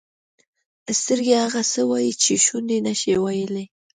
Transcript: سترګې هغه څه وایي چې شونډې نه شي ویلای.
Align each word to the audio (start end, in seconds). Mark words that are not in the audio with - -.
سترګې 1.01 1.35
هغه 1.43 1.61
څه 1.71 1.81
وایي 1.89 2.11
چې 2.23 2.33
شونډې 2.45 2.77
نه 2.87 2.93
شي 2.99 3.11
ویلای. 3.23 3.65